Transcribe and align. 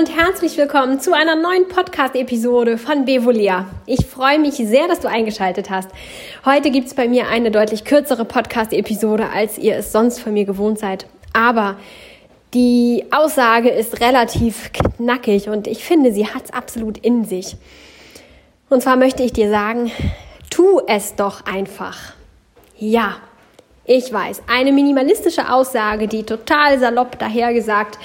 und 0.00 0.16
herzlich 0.16 0.56
willkommen 0.56 0.98
zu 0.98 1.12
einer 1.12 1.36
neuen 1.36 1.68
Podcast-Episode 1.68 2.78
von 2.78 3.04
Bevolia. 3.04 3.66
Ich 3.84 4.06
freue 4.06 4.38
mich 4.38 4.54
sehr, 4.54 4.88
dass 4.88 5.00
du 5.00 5.10
eingeschaltet 5.10 5.68
hast. 5.68 5.90
Heute 6.46 6.70
gibt 6.70 6.86
es 6.86 6.94
bei 6.94 7.06
mir 7.06 7.28
eine 7.28 7.50
deutlich 7.50 7.84
kürzere 7.84 8.24
Podcast-Episode, 8.24 9.28
als 9.28 9.58
ihr 9.58 9.76
es 9.76 9.92
sonst 9.92 10.20
von 10.20 10.32
mir 10.32 10.46
gewohnt 10.46 10.78
seid. 10.78 11.04
Aber 11.34 11.76
die 12.54 13.04
Aussage 13.10 13.68
ist 13.68 14.00
relativ 14.00 14.72
knackig 14.72 15.50
und 15.50 15.66
ich 15.66 15.84
finde, 15.84 16.14
sie 16.14 16.26
hat 16.26 16.44
es 16.44 16.52
absolut 16.54 16.96
in 16.96 17.26
sich. 17.26 17.56
Und 18.70 18.82
zwar 18.82 18.96
möchte 18.96 19.22
ich 19.22 19.34
dir 19.34 19.50
sagen, 19.50 19.92
tu 20.48 20.80
es 20.86 21.14
doch 21.14 21.44
einfach. 21.44 22.14
Ja, 22.78 23.16
ich 23.84 24.10
weiß, 24.10 24.44
eine 24.48 24.72
minimalistische 24.72 25.52
Aussage, 25.52 26.08
die 26.08 26.22
total 26.22 26.78
salopp 26.78 27.18
dahergesagt 27.18 27.98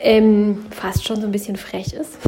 ähm, 0.00 0.66
fast 0.70 1.04
schon 1.04 1.20
so 1.20 1.26
ein 1.26 1.32
bisschen 1.32 1.56
frech 1.56 1.92
ist. 1.92 2.18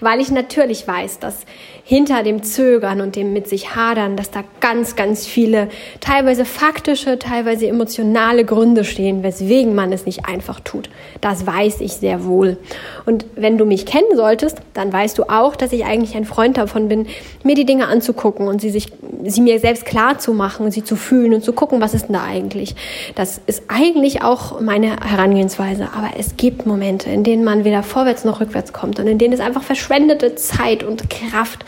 Weil 0.00 0.20
ich 0.20 0.30
natürlich 0.30 0.86
weiß, 0.86 1.18
dass 1.18 1.44
hinter 1.90 2.22
dem 2.22 2.44
Zögern 2.44 3.00
und 3.00 3.16
dem 3.16 3.32
mit 3.32 3.48
sich 3.48 3.74
hadern, 3.74 4.16
dass 4.16 4.30
da 4.30 4.44
ganz, 4.60 4.94
ganz 4.94 5.26
viele 5.26 5.68
teilweise 5.98 6.44
faktische, 6.44 7.18
teilweise 7.18 7.66
emotionale 7.66 8.44
Gründe 8.44 8.84
stehen, 8.84 9.24
weswegen 9.24 9.74
man 9.74 9.92
es 9.92 10.06
nicht 10.06 10.24
einfach 10.26 10.60
tut. 10.60 10.88
Das 11.20 11.48
weiß 11.48 11.80
ich 11.80 11.94
sehr 11.94 12.24
wohl. 12.24 12.58
Und 13.06 13.26
wenn 13.34 13.58
du 13.58 13.64
mich 13.64 13.86
kennen 13.86 14.14
solltest, 14.14 14.58
dann 14.72 14.92
weißt 14.92 15.18
du 15.18 15.24
auch, 15.24 15.56
dass 15.56 15.72
ich 15.72 15.84
eigentlich 15.84 16.14
ein 16.14 16.24
Freund 16.24 16.58
davon 16.58 16.88
bin, 16.88 17.06
mir 17.42 17.56
die 17.56 17.66
Dinge 17.66 17.88
anzugucken 17.88 18.46
und 18.46 18.60
sie 18.60 18.70
sich, 18.70 18.92
sie 19.24 19.40
mir 19.40 19.58
selbst 19.58 19.84
klar 19.84 20.18
zu 20.20 20.32
machen, 20.32 20.70
sie 20.70 20.84
zu 20.84 20.94
fühlen 20.94 21.34
und 21.34 21.42
zu 21.42 21.52
gucken, 21.52 21.80
was 21.80 21.94
ist 21.94 22.06
denn 22.06 22.14
da 22.14 22.22
eigentlich. 22.22 22.76
Das 23.16 23.40
ist 23.46 23.64
eigentlich 23.66 24.22
auch 24.22 24.60
meine 24.60 24.96
Herangehensweise. 25.00 25.88
Aber 25.96 26.10
es 26.16 26.36
gibt 26.36 26.66
Momente, 26.66 27.10
in 27.10 27.24
denen 27.24 27.42
man 27.42 27.64
weder 27.64 27.82
vorwärts 27.82 28.24
noch 28.24 28.40
rückwärts 28.40 28.72
kommt 28.72 29.00
und 29.00 29.08
in 29.08 29.18
denen 29.18 29.34
es 29.34 29.40
einfach 29.50 29.64
verschwendete 29.64 30.36
Zeit 30.36 30.84
und 30.84 31.10
Kraft 31.10 31.64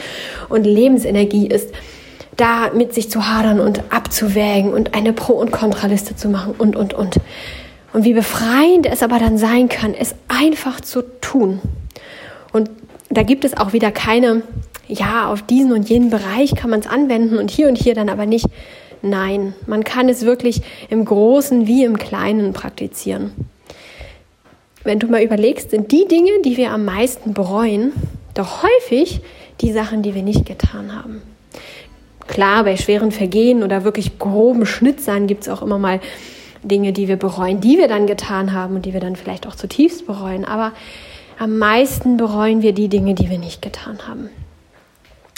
und 0.49 0.65
Lebensenergie 0.65 1.49
ist, 1.49 1.71
da 2.37 2.71
mit 2.73 2.95
sich 2.95 3.11
zu 3.11 3.29
hadern 3.29 3.59
und 3.59 3.83
abzuwägen 3.93 4.73
und 4.73 4.95
eine 4.95 5.13
Pro- 5.13 5.35
und 5.35 5.51
Kontraliste 5.51 6.15
zu 6.15 6.29
machen 6.29 6.55
und, 6.57 6.77
und, 6.77 6.95
und. 6.95 7.17
Und 7.93 8.05
wie 8.05 8.15
befreiend 8.15 8.87
es 8.87 9.03
aber 9.03 9.19
dann 9.19 9.37
sein 9.37 9.69
kann, 9.69 9.95
es 9.95 10.15
einfach 10.29 10.81
zu 10.81 11.03
tun. 11.21 11.61
Und 12.53 12.71
da 13.11 13.25
gibt 13.25 13.45
es 13.45 13.57
auch 13.57 13.73
wieder 13.73 13.91
keine, 13.91 14.43
ja, 14.87 15.29
auf 15.31 15.43
diesen 15.43 15.73
und 15.73 15.91
jenen 15.91 16.09
Bereich 16.09 16.55
kann 16.55 16.71
man 16.71 16.81
es 16.81 16.87
anwenden 16.87 17.37
und 17.37 17.51
hier 17.51 17.69
und 17.69 17.77
hier 17.77 17.95
dann 17.95 18.09
aber 18.09 18.27
nicht. 18.27 18.47
Nein, 19.03 19.55
man 19.67 19.83
kann 19.83 20.09
es 20.09 20.25
wirklich 20.25 20.63
im 20.89 21.05
Großen 21.05 21.67
wie 21.67 21.85
im 21.85 21.99
Kleinen 21.99 22.53
praktizieren. 22.53 23.33
Wenn 24.85 24.99
du 24.99 25.07
mal 25.07 25.23
überlegst, 25.23 25.71
sind 25.71 25.93
die 25.93 26.07
Dinge, 26.09 26.31
die 26.45 26.57
wir 26.57 26.73
am 26.73 26.85
meisten 26.85 27.35
bereuen, 27.35 27.93
doch 28.35 28.63
häufig 28.63 29.21
die 29.61 29.73
Sachen, 29.73 30.03
die 30.03 30.15
wir 30.15 30.23
nicht 30.23 30.47
getan 30.47 30.95
haben. 30.95 31.23
Klar, 32.27 32.65
bei 32.65 32.77
schweren 32.77 33.13
Vergehen 33.13 33.63
oder 33.63 33.85
wirklich 33.85 34.19
groben 34.19 34.67
Schnitzern 34.67 35.27
gibt 35.27 35.43
es 35.43 35.49
auch 35.49 35.63
immer 35.63 35.79
mal 35.79 36.01
Dinge, 36.63 36.93
die 36.93 37.09
wir 37.09 37.17
bereuen, 37.17 37.61
die 37.61 37.79
wir 37.79 37.89
dann 37.89 38.07
getan 38.07 38.53
haben 38.53 38.77
und 38.77 38.87
die 38.87 38.93
wir 38.93 39.01
dann 39.01 39.17
vielleicht 39.17 39.47
auch 39.47 39.55
zutiefst 39.55 40.07
bereuen. 40.07 40.45
Aber 40.45 40.73
am 41.39 41.59
meisten 41.59 42.17
bereuen 42.17 42.63
wir 42.63 42.73
die 42.73 42.89
Dinge, 42.89 43.15
die 43.15 43.31
wir 43.31 43.39
nicht 43.39 43.63
getan 43.63 43.99
haben. 44.09 44.31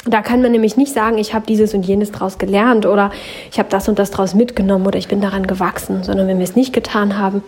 Da 0.07 0.21
kann 0.21 0.43
man 0.43 0.53
nämlich 0.53 0.77
nicht 0.77 0.93
sagen, 0.93 1.17
ich 1.17 1.33
habe 1.33 1.47
dieses 1.47 1.73
und 1.73 1.85
jenes 1.87 2.13
daraus 2.13 2.37
gelernt 2.37 2.85
oder 2.85 3.11
ich 3.51 3.59
habe 3.59 3.71
das 3.71 3.89
und 3.89 3.99
das 3.99 4.11
daraus 4.11 4.35
mitgenommen 4.35 4.87
oder 4.87 4.99
ich 4.99 5.09
bin 5.09 5.23
daran 5.23 5.47
gewachsen, 5.47 6.05
sondern 6.05 6.29
wenn 6.29 6.39
wir 6.39 6.45
es 6.45 6.57
nicht 6.57 6.75
getan 6.75 7.17
haben, 7.17 7.43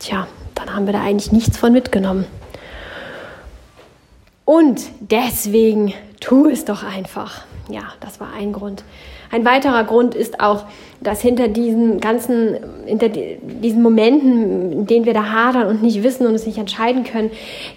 tja, 0.00 0.26
dann 0.54 0.74
haben 0.74 0.86
wir 0.86 0.92
da 0.92 1.02
eigentlich 1.02 1.32
nichts 1.32 1.56
von 1.56 1.72
mitgenommen. 1.72 2.26
Und 4.44 4.82
deswegen 5.00 5.94
tu 6.20 6.48
es 6.48 6.64
doch 6.64 6.82
einfach. 6.82 7.42
Ja, 7.68 7.92
das 8.00 8.20
war 8.20 8.32
ein 8.32 8.52
Grund. 8.52 8.84
Ein 9.32 9.46
weiterer 9.46 9.84
Grund 9.84 10.14
ist 10.14 10.40
auch, 10.40 10.66
dass 11.00 11.22
hinter 11.22 11.48
diesen 11.48 12.00
ganzen, 12.00 12.58
hinter 12.84 13.08
diesen 13.08 13.82
Momenten, 13.82 14.72
in 14.72 14.86
denen 14.86 15.06
wir 15.06 15.14
da 15.14 15.30
hadern 15.30 15.68
und 15.68 15.82
nicht 15.82 16.02
wissen 16.02 16.26
und 16.26 16.34
es 16.34 16.46
nicht 16.46 16.58
entscheiden 16.58 17.04
können, 17.04 17.30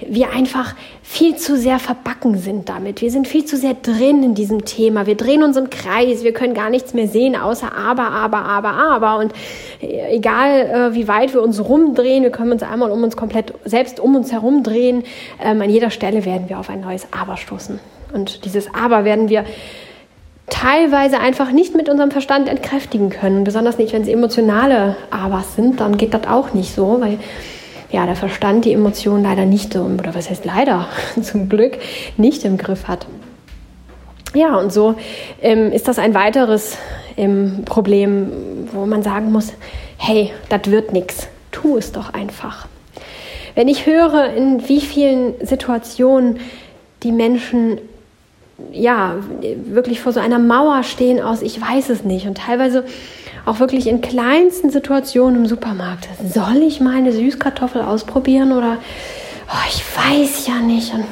wir 0.06 0.32
einfach 0.32 0.76
viel 1.02 1.38
zu 1.38 1.58
sehr 1.58 1.80
verbacken 1.80 2.38
sind 2.38 2.68
damit. 2.68 3.02
Wir 3.02 3.10
sind 3.10 3.26
viel 3.26 3.46
zu 3.46 3.56
sehr 3.56 3.74
drin 3.74 4.22
in 4.22 4.36
diesem 4.36 4.66
Thema. 4.66 5.08
Wir 5.08 5.16
drehen 5.16 5.44
uns 5.44 5.56
im 5.56 5.70
Kreis. 5.70 6.26
Wir 6.26 6.34
können 6.34 6.54
gar 6.54 6.70
nichts 6.70 6.94
mehr 6.94 7.08
sehen, 7.08 7.38
außer 7.38 7.74
aber, 7.74 8.10
aber, 8.10 8.40
aber, 8.40 8.72
aber. 8.72 9.18
Und 9.20 9.32
egal, 9.80 10.92
äh, 10.92 10.94
wie 10.94 11.08
weit 11.08 11.34
wir 11.34 11.42
uns 11.42 11.64
rumdrehen, 11.64 12.24
wir 12.24 12.32
können 12.32 12.52
uns 12.52 12.64
einmal 12.64 12.92
um 12.92 13.02
uns 13.02 13.16
komplett 13.16 13.54
selbst 13.64 14.02
um 14.02 14.14
uns 14.18 14.34
herum 14.34 14.62
drehen. 14.62 15.04
Ähm, 15.42 15.62
an 15.62 15.70
jeder 15.70 15.90
Stelle 15.90 16.26
werden 16.26 16.50
wir 16.50 16.60
auf 16.60 16.70
ein 16.70 16.82
neues 16.82 17.08
Aber 17.18 17.38
stoßen. 17.38 17.80
Und 18.14 18.44
dieses 18.44 18.68
Aber 18.74 19.06
werden 19.06 19.30
wir 19.30 19.46
teilweise 20.48 21.20
einfach 21.20 21.52
nicht 21.52 21.76
mit 21.76 21.90
unserem 21.90 22.12
Verstand 22.12 22.48
entkräftigen 22.48 23.10
können. 23.10 23.44
Besonders 23.44 23.78
nicht, 23.78 23.94
wenn 23.94 24.04
es 24.04 24.08
emotionale 24.08 24.96
Abers 25.10 25.56
sind, 25.56 25.80
dann 25.80 25.98
geht 25.98 26.14
das 26.14 26.28
auch 26.28 26.54
nicht 26.54 26.74
so, 26.74 27.02
weil 27.02 27.18
ja, 27.92 28.06
der 28.06 28.16
Verstand 28.16 28.66
die 28.66 28.74
Emotionen 28.74 29.24
leider 29.24 29.46
nicht 29.46 29.76
oder 29.76 30.14
was 30.14 30.30
heißt 30.30 30.46
leider, 30.46 30.88
zum 31.22 31.50
Glück 31.50 31.78
nicht 32.18 32.44
im 32.46 32.58
Griff 32.58 32.88
hat. 32.88 33.08
Ja, 34.34 34.58
und 34.58 34.74
so 34.74 34.96
ähm, 35.42 35.72
ist 35.72 35.88
das 35.88 35.98
ein 35.98 36.14
weiteres 36.14 36.78
ähm, 37.16 37.64
Problem, 37.64 38.68
wo 38.74 38.86
man 38.86 39.02
sagen 39.02 39.32
muss, 39.32 39.54
hey, 39.98 40.32
das 40.50 40.70
wird 40.70 40.92
nichts, 40.92 41.28
tu 41.52 41.78
es 41.78 41.94
doch 41.94 42.14
einfach. 42.14 42.68
Wenn 43.56 43.70
ich 43.70 43.86
höre, 43.86 44.34
in 44.34 44.68
wie 44.68 44.82
vielen 44.82 45.34
Situationen 45.42 46.40
die 47.04 47.14
Menschen 47.14 47.80
ja, 48.72 49.16
wirklich 49.66 50.00
vor 50.00 50.14
so 50.14 50.20
einer 50.20 50.40
Mauer 50.40 50.84
stehen 50.84 51.22
aus, 51.22 51.42
ich 51.42 51.60
weiß 51.60 51.90
es 51.90 52.04
nicht. 52.04 52.28
Und 52.28 52.38
teilweise 52.38 52.86
auch 53.46 53.60
wirklich 53.60 53.88
in 53.88 54.02
kleinsten 54.02 54.70
Situationen 54.70 55.42
im 55.42 55.46
Supermarkt. 55.46 56.08
Soll 56.34 56.64
ich 56.64 56.80
mal 56.80 56.96
eine 56.96 57.12
Süßkartoffel 57.12 57.82
ausprobieren 57.82 58.54
oder 58.54 58.78
oh, 59.50 59.68
ich 59.70 59.84
weiß 59.96 60.48
ja 60.48 60.56
nicht. 60.56 60.94
Und 60.94 61.06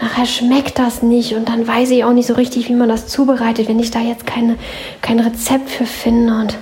nachher 0.00 0.26
schmeckt 0.26 0.78
das 0.78 1.02
nicht 1.02 1.34
und 1.34 1.48
dann 1.48 1.68
weiß 1.68 1.90
ich 1.90 2.04
auch 2.04 2.12
nicht 2.12 2.26
so 2.26 2.34
richtig, 2.34 2.68
wie 2.68 2.74
man 2.74 2.88
das 2.88 3.06
zubereitet, 3.06 3.68
wenn 3.68 3.78
ich 3.78 3.90
da 3.90 4.00
jetzt 4.00 4.26
keine, 4.26 4.56
kein 5.02 5.20
Rezept 5.20 5.68
für 5.68 5.86
finde. 5.86 6.34
Und 6.34 6.58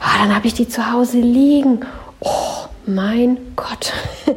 oh, 0.00 0.18
dann 0.20 0.34
habe 0.34 0.46
ich 0.46 0.54
die 0.54 0.68
zu 0.68 0.90
Hause 0.90 1.18
liegen. 1.18 1.80
Oh, 2.20 2.66
mein 2.86 3.36
Gott. 3.56 3.92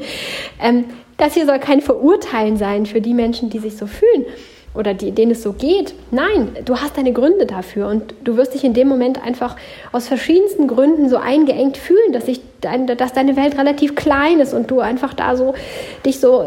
ähm, 0.62 0.85
das 1.16 1.34
hier 1.34 1.45
soll 1.45 1.59
kein 1.59 1.81
Verurteilen 1.81 2.57
sein 2.57 2.85
für 2.85 3.01
die 3.01 3.13
Menschen, 3.13 3.50
die 3.50 3.59
sich 3.59 3.78
so 3.78 3.88
fühlen 3.88 4.25
oder 4.78 4.94
die, 4.94 5.12
denen 5.12 5.32
es 5.32 5.44
so 5.44 5.54
geht. 5.54 5.94
Nein, 6.12 6.56
du 6.64 6.78
hast 6.78 6.98
deine 6.98 7.12
Gründe 7.12 7.46
dafür 7.46 7.88
und 7.88 8.14
du 8.24 8.38
wirst 8.38 8.54
dich 8.54 8.64
in 8.64 8.74
dem 8.74 8.88
Moment 8.88 9.24
einfach 9.24 9.56
aus 9.92 10.08
verschiedensten 10.08 10.68
Gründen 10.68 11.10
so 11.10 11.18
eingeengt 11.18 11.78
fühlen, 11.78 12.14
dass, 12.14 12.28
ich 12.28 12.42
dein, 12.62 12.88
dass 12.88 13.14
deine 13.14 13.36
Welt 13.36 13.58
relativ 13.58 13.96
klein 13.96 14.40
ist 14.40 14.54
und 14.54 14.70
du 14.70 14.80
einfach 14.80 15.14
da 15.14 15.36
so 15.36 15.54
dich 16.06 16.20
so, 16.20 16.44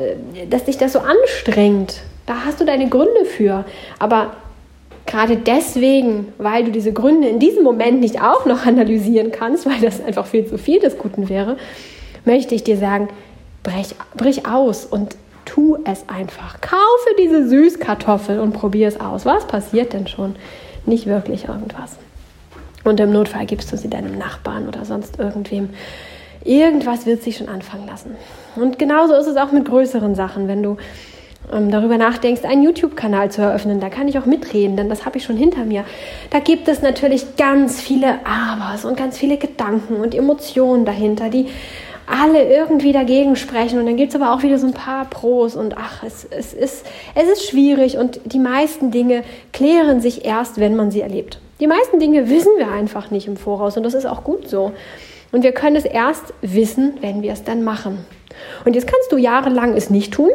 dass 0.48 0.64
dich 0.64 0.78
das 0.78 0.92
so 0.92 1.00
anstrengt. 1.00 2.00
Da 2.26 2.44
hast 2.44 2.60
du 2.60 2.64
deine 2.64 2.88
Gründe 2.88 3.24
für. 3.24 3.64
Aber 3.98 4.36
gerade 5.06 5.36
deswegen, 5.36 6.32
weil 6.38 6.64
du 6.64 6.70
diese 6.70 6.92
Gründe 6.92 7.28
in 7.28 7.40
diesem 7.40 7.64
Moment 7.64 8.00
nicht 8.00 8.22
auch 8.22 8.46
noch 8.46 8.64
analysieren 8.66 9.32
kannst, 9.32 9.66
weil 9.66 9.80
das 9.80 10.02
einfach 10.02 10.26
viel 10.26 10.46
zu 10.46 10.56
viel 10.56 10.78
des 10.78 10.96
Guten 10.96 11.28
wäre, 11.28 11.56
möchte 12.24 12.54
ich 12.54 12.64
dir 12.64 12.76
sagen, 12.76 13.08
brech, 13.62 13.94
brich 14.16 14.46
aus 14.46 14.86
und 14.86 15.16
tu 15.50 15.78
es 15.84 16.08
einfach. 16.08 16.60
Kaufe 16.60 17.16
diese 17.18 17.48
Süßkartoffel 17.48 18.38
und 18.38 18.52
probier 18.52 18.86
es 18.86 19.00
aus. 19.00 19.26
Was 19.26 19.46
passiert 19.46 19.92
denn 19.92 20.06
schon? 20.06 20.36
Nicht 20.86 21.06
wirklich 21.06 21.48
irgendwas. 21.48 21.96
Und 22.84 23.00
im 23.00 23.10
Notfall 23.12 23.46
gibst 23.46 23.72
du 23.72 23.76
sie 23.76 23.90
deinem 23.90 24.16
Nachbarn 24.16 24.68
oder 24.68 24.84
sonst 24.84 25.18
irgendwem. 25.18 25.70
Irgendwas 26.44 27.04
wird 27.04 27.22
sich 27.22 27.36
schon 27.36 27.48
anfangen 27.48 27.86
lassen. 27.86 28.14
Und 28.54 28.78
genauso 28.78 29.14
ist 29.14 29.26
es 29.26 29.36
auch 29.36 29.50
mit 29.50 29.66
größeren 29.66 30.14
Sachen, 30.14 30.46
wenn 30.46 30.62
du 30.62 30.76
ähm, 31.52 31.70
darüber 31.70 31.98
nachdenkst, 31.98 32.44
einen 32.44 32.62
YouTube-Kanal 32.62 33.30
zu 33.30 33.42
eröffnen. 33.42 33.80
Da 33.80 33.90
kann 33.90 34.06
ich 34.06 34.18
auch 34.18 34.26
mitreden, 34.26 34.76
denn 34.76 34.88
das 34.88 35.04
habe 35.04 35.18
ich 35.18 35.24
schon 35.24 35.36
hinter 35.36 35.64
mir. 35.64 35.84
Da 36.30 36.38
gibt 36.38 36.68
es 36.68 36.80
natürlich 36.80 37.36
ganz 37.36 37.80
viele 37.80 38.20
Abers 38.24 38.84
und 38.84 38.96
ganz 38.96 39.18
viele 39.18 39.36
Gedanken 39.36 39.96
und 39.96 40.14
Emotionen 40.14 40.84
dahinter, 40.84 41.28
die 41.28 41.48
alle 42.10 42.42
irgendwie 42.44 42.92
dagegen 42.92 43.36
sprechen. 43.36 43.78
Und 43.78 43.86
dann 43.86 43.96
gibt 43.96 44.14
es 44.14 44.20
aber 44.20 44.34
auch 44.34 44.42
wieder 44.42 44.58
so 44.58 44.66
ein 44.66 44.74
paar 44.74 45.04
Pros 45.04 45.54
und 45.54 45.76
ach, 45.78 46.02
es, 46.02 46.26
es, 46.28 46.52
ist, 46.52 46.84
es 47.14 47.28
ist 47.28 47.48
schwierig 47.48 47.96
und 47.96 48.20
die 48.24 48.38
meisten 48.38 48.90
Dinge 48.90 49.22
klären 49.52 50.00
sich 50.00 50.24
erst, 50.24 50.58
wenn 50.58 50.76
man 50.76 50.90
sie 50.90 51.00
erlebt. 51.00 51.38
Die 51.60 51.66
meisten 51.66 52.00
Dinge 52.00 52.28
wissen 52.28 52.52
wir 52.56 52.70
einfach 52.70 53.10
nicht 53.10 53.26
im 53.26 53.36
Voraus 53.36 53.76
und 53.76 53.82
das 53.82 53.94
ist 53.94 54.06
auch 54.06 54.24
gut 54.24 54.48
so. 54.48 54.72
Und 55.32 55.44
wir 55.44 55.52
können 55.52 55.76
es 55.76 55.84
erst 55.84 56.34
wissen, 56.40 56.94
wenn 57.00 57.22
wir 57.22 57.32
es 57.32 57.44
dann 57.44 57.62
machen. 57.62 57.98
Und 58.64 58.74
jetzt 58.74 58.86
kannst 58.86 59.12
du 59.12 59.16
jahrelang 59.16 59.76
es 59.76 59.90
nicht 59.90 60.12
tun 60.12 60.30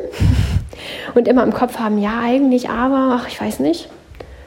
und 1.15 1.27
immer 1.27 1.43
im 1.43 1.53
Kopf 1.53 1.79
haben, 1.79 1.97
ja, 1.97 2.19
eigentlich, 2.21 2.69
aber, 2.69 3.19
ach, 3.19 3.27
ich 3.27 3.41
weiß 3.41 3.59
nicht. 3.59 3.89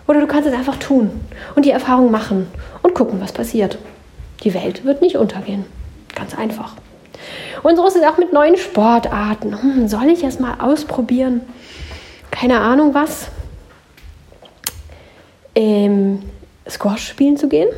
Oder 0.07 0.21
du 0.21 0.27
kannst 0.27 0.49
es 0.49 0.55
einfach 0.55 0.77
tun 0.77 1.11
und 1.55 1.67
die 1.67 1.71
Erfahrung 1.71 2.11
machen 2.11 2.47
und 2.83 2.95
gucken, 2.95 3.21
was 3.21 3.33
passiert. 3.33 3.77
Die 4.45 4.55
Welt 4.55 4.85
wird 4.85 5.03
nicht 5.03 5.17
untergehen. 5.17 5.67
Ganz 6.15 6.35
einfach. 6.35 6.77
Und 7.63 7.77
so 7.77 7.87
ist 7.87 7.97
es 7.97 8.03
auch 8.03 8.19
mit 8.19 8.33
neuen 8.33 8.57
Sportarten. 8.57 9.61
Hm, 9.61 9.89
soll 9.89 10.09
ich 10.09 10.23
es 10.23 10.39
mal 10.39 10.61
ausprobieren? 10.61 11.41
Keine 12.31 12.61
Ahnung 12.61 12.95
was. 12.95 13.29
Ähm, 15.55 16.23
Squash 16.69 17.09
spielen 17.09 17.37
zu 17.37 17.49
gehen? 17.49 17.69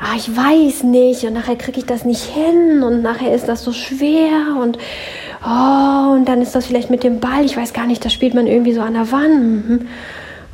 ah, 0.00 0.16
ich 0.16 0.34
weiß 0.34 0.82
nicht 0.84 1.24
und 1.24 1.34
nachher 1.34 1.56
kriege 1.56 1.78
ich 1.78 1.86
das 1.86 2.04
nicht 2.04 2.22
hin 2.22 2.82
und 2.82 3.02
nachher 3.02 3.34
ist 3.34 3.48
das 3.48 3.62
so 3.62 3.72
schwer 3.72 4.56
und 4.60 4.78
oh, 5.44 6.12
und 6.14 6.24
dann 6.26 6.42
ist 6.42 6.54
das 6.54 6.66
vielleicht 6.66 6.90
mit 6.90 7.04
dem 7.04 7.20
Ball, 7.20 7.44
ich 7.44 7.56
weiß 7.56 7.72
gar 7.72 7.86
nicht, 7.86 8.04
das 8.04 8.12
spielt 8.12 8.34
man 8.34 8.46
irgendwie 8.46 8.72
so 8.72 8.80
an 8.80 8.94
der 8.94 9.12
Wand. 9.12 9.68
Mhm. 9.68 9.88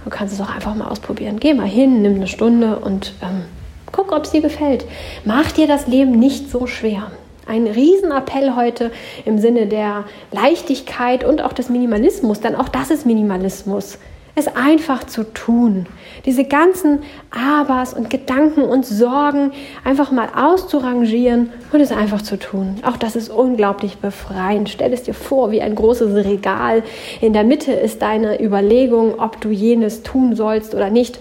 Du 0.04 0.10
kannst 0.10 0.34
es 0.34 0.40
auch 0.40 0.54
einfach 0.54 0.74
mal 0.76 0.86
ausprobieren. 0.86 1.40
Geh 1.40 1.52
mal 1.52 1.66
hin, 1.66 2.02
nimm 2.02 2.14
eine 2.14 2.28
Stunde 2.28 2.78
und 2.78 3.12
ähm, 3.22 3.42
guck, 3.90 4.12
ob 4.12 4.24
es 4.24 4.30
dir 4.30 4.40
gefällt. 4.40 4.84
Mach 5.24 5.50
dir 5.50 5.66
das 5.66 5.88
Leben 5.88 6.12
nicht 6.12 6.48
so 6.48 6.68
schwer. 6.68 7.10
Ein 7.46 7.66
Riesenappell 7.66 8.54
heute 8.56 8.90
im 9.24 9.38
Sinne 9.38 9.66
der 9.66 10.04
Leichtigkeit 10.32 11.24
und 11.24 11.40
auch 11.40 11.52
des 11.52 11.68
Minimalismus, 11.68 12.40
denn 12.40 12.54
auch 12.54 12.68
das 12.68 12.90
ist 12.90 13.06
Minimalismus 13.06 13.98
es 14.36 14.48
einfach 14.54 15.04
zu 15.04 15.24
tun. 15.24 15.86
Diese 16.26 16.44
ganzen 16.44 17.02
Abers 17.30 17.94
und 17.94 18.10
Gedanken 18.10 18.62
und 18.62 18.84
Sorgen 18.84 19.52
einfach 19.82 20.12
mal 20.12 20.28
auszurangieren 20.36 21.52
und 21.72 21.80
es 21.80 21.90
einfach 21.90 22.20
zu 22.20 22.38
tun. 22.38 22.76
Auch 22.84 22.98
das 22.98 23.16
ist 23.16 23.30
unglaublich 23.30 23.96
befreiend. 23.96 24.68
Stell 24.68 24.92
es 24.92 25.04
dir 25.04 25.14
vor, 25.14 25.50
wie 25.50 25.62
ein 25.62 25.74
großes 25.74 26.26
Regal. 26.26 26.82
In 27.22 27.32
der 27.32 27.44
Mitte 27.44 27.72
ist 27.72 28.02
deine 28.02 28.40
Überlegung, 28.42 29.18
ob 29.18 29.40
du 29.40 29.48
jenes 29.48 30.02
tun 30.02 30.36
sollst 30.36 30.74
oder 30.74 30.90
nicht. 30.90 31.18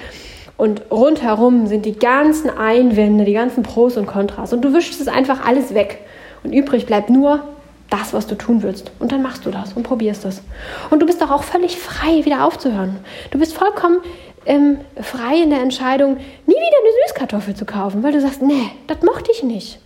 Und 0.58 0.84
rundherum 0.90 1.68
sind 1.68 1.86
die 1.86 1.98
ganzen 1.98 2.50
Einwände, 2.50 3.26
die 3.26 3.34
ganzen 3.34 3.64
Pros 3.64 3.98
und 3.98 4.06
Kontras. 4.06 4.54
Und 4.54 4.62
du 4.62 4.74
wischst 4.74 5.02
es 5.02 5.08
einfach 5.08 5.46
alles 5.46 5.74
weg. 5.74 6.00
Und 6.44 6.54
übrig 6.54 6.86
bleibt 6.86 7.10
nur 7.10 7.42
das, 7.90 8.14
was 8.14 8.28
du 8.28 8.36
tun 8.36 8.64
willst. 8.64 8.92
Und 9.00 9.12
dann 9.12 9.22
machst 9.22 9.46
du 9.46 9.52
das 9.52 9.74
und 9.74 9.84
probierst 9.84 10.26
es. 10.26 10.42
Und 10.90 11.02
du 11.02 11.06
bist 11.06 11.22
doch 11.22 11.32
auch 11.32 11.44
völlig 11.44 11.78
frei, 11.78 12.24
wieder 12.26 12.46
aufzuhören. 12.46 12.98
Du 13.32 13.40
bist 13.40 13.54
vollkommen 13.54 13.98
ähm, 14.46 14.80
frei 15.02 15.42
in 15.42 15.50
der 15.50 15.62
Entscheidung, 15.62 16.16
nie 16.16 16.56
wieder 16.56 16.80
eine 16.82 17.08
Süßkartoffel 17.08 17.56
zu 17.56 17.66
kaufen, 17.66 18.04
weil 18.04 18.14
du 18.14 18.22
sagst, 18.22 18.42
nee, 18.42 18.72
das 18.88 19.02
mochte 19.02 19.32
ich 19.32 19.44
nicht. 19.44 19.80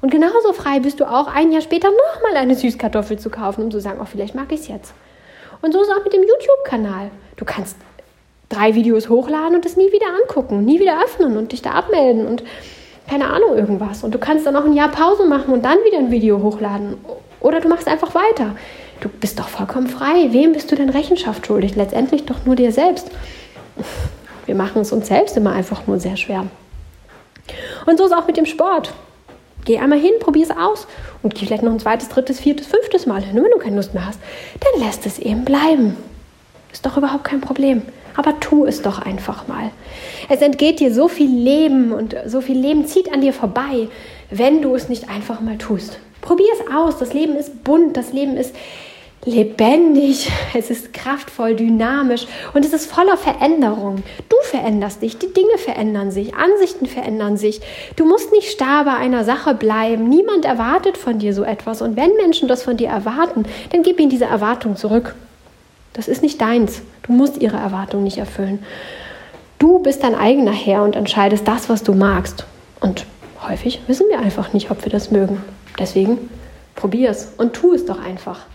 Und 0.00 0.10
genauso 0.10 0.52
frei 0.54 0.80
bist 0.80 1.00
du 1.00 1.04
auch 1.04 1.26
ein 1.26 1.52
Jahr 1.52 1.60
später 1.60 1.88
nochmal 1.88 2.36
eine 2.36 2.54
Süßkartoffel 2.54 3.18
zu 3.18 3.28
kaufen, 3.28 3.64
um 3.64 3.70
zu 3.70 3.80
sagen, 3.80 3.98
oh, 4.00 4.06
vielleicht 4.06 4.34
mag 4.34 4.50
ich 4.50 4.60
es 4.60 4.68
jetzt. 4.68 4.94
Und 5.60 5.72
so 5.72 5.82
ist 5.82 5.88
es 5.88 5.94
auch 5.94 6.04
mit 6.04 6.14
dem 6.14 6.22
YouTube-Kanal. 6.22 7.10
Du 7.36 7.44
kannst 7.44 7.76
drei 8.50 8.74
Videos 8.74 9.08
hochladen 9.08 9.54
und 9.54 9.64
es 9.64 9.76
nie 9.76 9.90
wieder 9.92 10.08
angucken, 10.22 10.64
nie 10.64 10.78
wieder 10.78 11.02
öffnen 11.02 11.38
und 11.38 11.52
dich 11.52 11.62
da 11.62 11.70
abmelden 11.70 12.26
und 12.26 12.42
keine 13.08 13.30
Ahnung, 13.30 13.56
irgendwas. 13.56 14.04
Und 14.04 14.14
du 14.14 14.18
kannst 14.18 14.46
dann 14.46 14.54
auch 14.54 14.64
ein 14.64 14.74
Jahr 14.74 14.90
Pause 14.90 15.26
machen 15.26 15.52
und 15.52 15.64
dann 15.64 15.78
wieder 15.84 15.98
ein 15.98 16.10
Video 16.10 16.42
hochladen. 16.42 16.96
Oder 17.40 17.60
du 17.60 17.68
machst 17.68 17.88
einfach 17.88 18.14
weiter. 18.14 18.54
Du 19.00 19.08
bist 19.08 19.38
doch 19.38 19.48
vollkommen 19.48 19.88
frei. 19.88 20.28
Wem 20.30 20.52
bist 20.52 20.70
du 20.70 20.76
denn 20.76 20.90
Rechenschaft 20.90 21.46
schuldig? 21.46 21.74
Letztendlich 21.74 22.26
doch 22.26 22.44
nur 22.44 22.54
dir 22.54 22.70
selbst. 22.70 23.10
Wir 24.46 24.54
machen 24.54 24.82
es 24.82 24.92
uns 24.92 25.08
selbst 25.08 25.36
immer 25.36 25.52
einfach 25.52 25.86
nur 25.86 25.98
sehr 25.98 26.16
schwer. 26.16 26.46
Und 27.86 27.98
so 27.98 28.04
ist 28.04 28.12
auch 28.12 28.26
mit 28.26 28.36
dem 28.36 28.46
Sport. 28.46 28.92
Geh 29.64 29.78
einmal 29.78 29.98
hin, 29.98 30.12
probier 30.20 30.44
es 30.44 30.56
aus 30.56 30.86
und 31.22 31.34
geh 31.34 31.46
vielleicht 31.46 31.62
noch 31.62 31.72
ein 31.72 31.80
zweites, 31.80 32.08
drittes, 32.08 32.40
viertes, 32.40 32.66
fünftes 32.66 33.06
Mal 33.06 33.22
hin. 33.22 33.36
Und 33.36 33.44
wenn 33.44 33.50
du 33.50 33.58
keine 33.58 33.76
Lust 33.76 33.94
mehr 33.94 34.06
hast, 34.06 34.20
dann 34.60 34.86
lässt 34.86 35.04
es 35.06 35.18
eben 35.18 35.44
bleiben. 35.44 35.96
Ist 36.72 36.86
doch 36.86 36.96
überhaupt 36.96 37.24
kein 37.24 37.40
Problem. 37.40 37.82
Aber 38.20 38.38
tu 38.38 38.66
es 38.66 38.82
doch 38.82 38.98
einfach 38.98 39.48
mal. 39.48 39.70
Es 40.28 40.42
entgeht 40.42 40.78
dir 40.78 40.92
so 40.92 41.08
viel 41.08 41.30
Leben 41.30 41.90
und 41.90 42.14
so 42.26 42.42
viel 42.42 42.58
Leben 42.58 42.84
zieht 42.84 43.10
an 43.10 43.22
dir 43.22 43.32
vorbei, 43.32 43.88
wenn 44.30 44.60
du 44.60 44.74
es 44.74 44.90
nicht 44.90 45.08
einfach 45.08 45.40
mal 45.40 45.56
tust. 45.56 45.98
Probier 46.20 46.50
es 46.52 46.70
aus. 46.70 46.98
Das 46.98 47.14
Leben 47.14 47.34
ist 47.34 47.64
bunt, 47.64 47.96
das 47.96 48.12
Leben 48.12 48.36
ist 48.36 48.54
lebendig, 49.24 50.30
es 50.54 50.68
ist 50.68 50.92
kraftvoll, 50.92 51.56
dynamisch 51.56 52.26
und 52.52 52.66
es 52.66 52.74
ist 52.74 52.92
voller 52.92 53.16
Veränderung. 53.16 54.02
Du 54.28 54.36
veränderst 54.42 55.00
dich, 55.00 55.16
die 55.16 55.32
Dinge 55.32 55.56
verändern 55.56 56.10
sich, 56.10 56.34
Ansichten 56.34 56.84
verändern 56.84 57.38
sich. 57.38 57.62
Du 57.96 58.04
musst 58.04 58.32
nicht 58.32 58.50
starr 58.50 58.84
bei 58.84 58.96
einer 58.96 59.24
Sache 59.24 59.54
bleiben. 59.54 60.10
Niemand 60.10 60.44
erwartet 60.44 60.98
von 60.98 61.18
dir 61.18 61.32
so 61.32 61.42
etwas 61.42 61.80
und 61.80 61.96
wenn 61.96 62.14
Menschen 62.16 62.48
das 62.48 62.64
von 62.64 62.76
dir 62.76 62.88
erwarten, 62.88 63.44
dann 63.72 63.82
gib 63.82 63.98
ihnen 63.98 64.10
diese 64.10 64.26
Erwartung 64.26 64.76
zurück. 64.76 65.14
Das 65.92 66.08
ist 66.08 66.22
nicht 66.22 66.40
deins. 66.40 66.82
Du 67.02 67.12
musst 67.12 67.38
ihre 67.38 67.56
Erwartungen 67.56 68.04
nicht 68.04 68.18
erfüllen. 68.18 68.60
Du 69.58 69.78
bist 69.80 70.02
dein 70.02 70.14
eigener 70.14 70.52
Herr 70.52 70.84
und 70.84 70.96
entscheidest 70.96 71.46
das, 71.46 71.68
was 71.68 71.82
du 71.82 71.92
magst. 71.92 72.44
Und 72.80 73.06
häufig 73.46 73.80
wissen 73.86 74.06
wir 74.08 74.20
einfach 74.20 74.52
nicht, 74.52 74.70
ob 74.70 74.84
wir 74.84 74.92
das 74.92 75.10
mögen. 75.10 75.42
Deswegen 75.78 76.30
probier 76.76 77.10
es 77.10 77.32
und 77.36 77.52
tu 77.52 77.74
es 77.74 77.84
doch 77.84 78.02
einfach. 78.02 78.46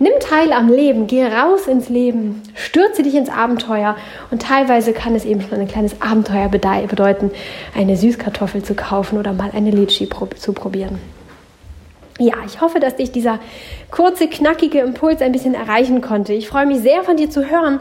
Nimm 0.00 0.12
teil 0.20 0.52
am 0.52 0.68
Leben, 0.68 1.06
geh 1.06 1.24
raus 1.24 1.66
ins 1.66 1.88
Leben, 1.88 2.42
stürze 2.54 3.02
dich 3.02 3.14
ins 3.14 3.28
Abenteuer 3.28 3.96
und 4.30 4.42
teilweise 4.42 4.92
kann 4.92 5.14
es 5.14 5.24
eben 5.24 5.40
schon 5.42 5.60
ein 5.60 5.68
kleines 5.68 6.00
Abenteuer 6.00 6.48
bedeuten, 6.48 7.30
eine 7.76 7.96
Süßkartoffel 7.96 8.62
zu 8.62 8.74
kaufen 8.74 9.18
oder 9.18 9.32
mal 9.32 9.50
eine 9.54 9.70
Litschi 9.70 10.08
zu 10.36 10.52
probieren. 10.52 10.98
Ja, 12.18 12.34
ich 12.44 12.60
hoffe, 12.60 12.80
dass 12.80 12.96
dich 12.96 13.12
dieser 13.12 13.38
kurze, 13.90 14.28
knackige 14.28 14.80
Impuls 14.80 15.22
ein 15.22 15.32
bisschen 15.32 15.54
erreichen 15.54 16.00
konnte. 16.00 16.32
Ich 16.32 16.48
freue 16.48 16.66
mich 16.66 16.80
sehr 16.80 17.04
von 17.04 17.16
dir 17.16 17.30
zu 17.30 17.48
hören, 17.48 17.78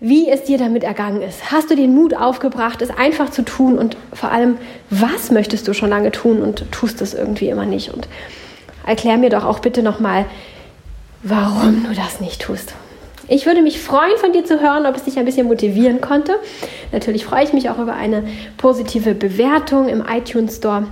wie 0.00 0.28
es 0.28 0.42
dir 0.42 0.58
damit 0.58 0.82
ergangen 0.82 1.22
ist. 1.22 1.52
Hast 1.52 1.70
du 1.70 1.76
den 1.76 1.94
Mut 1.94 2.14
aufgebracht, 2.14 2.82
es 2.82 2.90
einfach 2.90 3.30
zu 3.30 3.42
tun 3.42 3.78
und 3.78 3.96
vor 4.12 4.32
allem, 4.32 4.58
was 4.90 5.30
möchtest 5.30 5.68
du 5.68 5.74
schon 5.74 5.90
lange 5.90 6.10
tun 6.10 6.42
und 6.42 6.70
tust 6.72 7.00
es 7.00 7.14
irgendwie 7.14 7.48
immer 7.48 7.64
nicht? 7.64 7.94
Und 7.94 8.08
erklär 8.84 9.16
mir 9.16 9.30
doch 9.30 9.44
auch 9.44 9.60
bitte 9.60 9.84
nochmal, 9.84 10.24
warum 11.22 11.84
du 11.84 11.94
das 11.94 12.20
nicht 12.20 12.42
tust. 12.42 12.74
Ich 13.28 13.46
würde 13.46 13.62
mich 13.62 13.80
freuen, 13.80 14.18
von 14.18 14.32
dir 14.32 14.44
zu 14.44 14.60
hören, 14.60 14.84
ob 14.86 14.96
es 14.96 15.04
dich 15.04 15.16
ein 15.16 15.24
bisschen 15.24 15.46
motivieren 15.46 16.00
konnte. 16.00 16.34
Natürlich 16.90 17.24
freue 17.24 17.44
ich 17.44 17.52
mich 17.52 17.70
auch 17.70 17.78
über 17.78 17.94
eine 17.94 18.24
positive 18.56 19.14
Bewertung 19.14 19.88
im 19.88 20.02
iTunes 20.04 20.56
Store. 20.56 20.88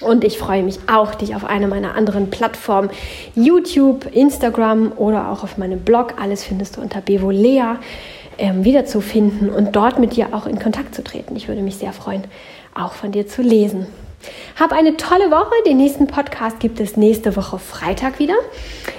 Und 0.00 0.22
ich 0.22 0.38
freue 0.38 0.62
mich 0.62 0.78
auch, 0.86 1.14
dich 1.14 1.34
auf 1.34 1.44
einer 1.44 1.66
meiner 1.66 1.96
anderen 1.96 2.30
Plattformen, 2.30 2.90
YouTube, 3.34 4.06
Instagram 4.14 4.92
oder 4.96 5.30
auch 5.30 5.42
auf 5.42 5.58
meinem 5.58 5.80
Blog, 5.80 6.14
alles 6.20 6.44
findest 6.44 6.76
du 6.76 6.80
unter 6.80 7.00
Bevolea, 7.00 7.78
ähm, 8.38 8.64
wiederzufinden 8.64 9.50
und 9.50 9.74
dort 9.74 9.98
mit 9.98 10.14
dir 10.14 10.28
auch 10.32 10.46
in 10.46 10.60
Kontakt 10.60 10.94
zu 10.94 11.02
treten. 11.02 11.34
Ich 11.34 11.48
würde 11.48 11.62
mich 11.62 11.76
sehr 11.76 11.92
freuen, 11.92 12.22
auch 12.74 12.92
von 12.92 13.10
dir 13.10 13.26
zu 13.26 13.42
lesen. 13.42 13.86
Hab 14.58 14.72
eine 14.72 14.96
tolle 14.96 15.30
Woche. 15.30 15.52
Den 15.66 15.76
nächsten 15.76 16.06
Podcast 16.06 16.60
gibt 16.60 16.80
es 16.80 16.96
nächste 16.96 17.36
Woche 17.36 17.58
Freitag 17.58 18.18
wieder. 18.18 18.34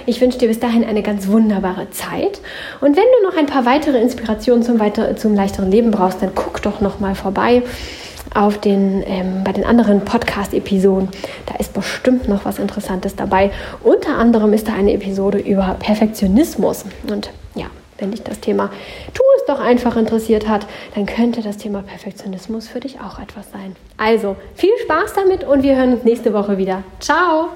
Ich 0.06 0.20
wünsche 0.20 0.38
dir 0.38 0.48
bis 0.48 0.60
dahin 0.60 0.84
eine 0.84 1.02
ganz 1.02 1.28
wunderbare 1.28 1.90
Zeit. 1.90 2.40
Und 2.80 2.96
wenn 2.96 3.04
du 3.04 3.28
noch 3.28 3.36
ein 3.36 3.46
paar 3.46 3.66
weitere 3.66 4.00
Inspirationen 4.00 4.62
zum, 4.62 4.78
weiter, 4.78 5.16
zum 5.16 5.34
leichteren 5.34 5.70
Leben 5.70 5.90
brauchst, 5.90 6.22
dann 6.22 6.34
guck 6.34 6.62
doch 6.62 6.80
noch 6.80 7.00
mal 7.00 7.14
vorbei 7.14 7.62
auf 8.34 8.58
den, 8.58 9.02
ähm, 9.06 9.44
bei 9.44 9.52
den 9.52 9.64
anderen 9.64 10.04
Podcast-Episoden. 10.04 11.08
Da 11.46 11.56
ist 11.56 11.72
bestimmt 11.72 12.28
noch 12.28 12.44
was 12.44 12.58
Interessantes 12.58 13.16
dabei. 13.16 13.50
Unter 13.82 14.16
anderem 14.16 14.52
ist 14.52 14.68
da 14.68 14.74
eine 14.74 14.92
Episode 14.92 15.38
über 15.38 15.76
Perfektionismus. 15.78 16.84
Und 17.08 17.30
ja, 17.54 17.66
wenn 17.98 18.10
dich 18.10 18.22
das 18.22 18.40
Thema 18.40 18.70
Tu 19.14 19.22
es 19.36 19.44
doch 19.46 19.60
einfach 19.60 19.96
interessiert 19.96 20.48
hat, 20.48 20.66
dann 20.94 21.06
könnte 21.06 21.42
das 21.42 21.56
Thema 21.56 21.82
Perfektionismus 21.82 22.68
für 22.68 22.80
dich 22.80 23.00
auch 23.00 23.18
etwas 23.18 23.50
sein. 23.50 23.76
Also 23.96 24.36
viel 24.54 24.76
Spaß 24.84 25.14
damit 25.14 25.44
und 25.44 25.62
wir 25.62 25.76
hören 25.76 25.94
uns 25.94 26.04
nächste 26.04 26.32
Woche 26.32 26.58
wieder. 26.58 26.82
Ciao! 27.00 27.48